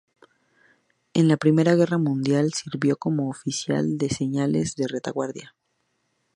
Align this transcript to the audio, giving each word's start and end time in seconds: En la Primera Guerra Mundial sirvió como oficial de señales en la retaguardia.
En 1.13 1.27
la 1.27 1.37
Primera 1.37 1.75
Guerra 1.75 1.99
Mundial 1.99 2.53
sirvió 2.53 2.97
como 2.97 3.29
oficial 3.29 3.99
de 3.99 4.09
señales 4.09 4.73
en 4.79 4.85
la 4.85 4.87
retaguardia. 4.93 5.53